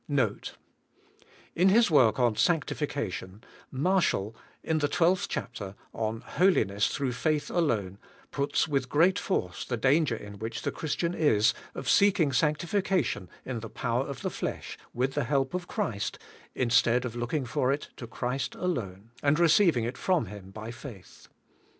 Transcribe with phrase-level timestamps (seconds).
[0.07, 0.55] NOTE.
[1.55, 7.51] In his work on ^' Sanctification,'* Marshall, in the twelfth chapter, on 'Holiness through faith
[7.51, 7.99] alone,'
[8.31, 13.59] puts with great force the danger in which the Christian IS of seeking sanctification in
[13.59, 16.17] the power of the flesh, with the help of Christ,
[16.55, 21.27] instead of looking for it to Cnrist alone, and receiving it from Him by faith.